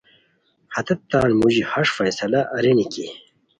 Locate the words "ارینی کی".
2.55-3.05